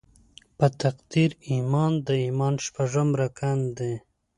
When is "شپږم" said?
2.65-3.09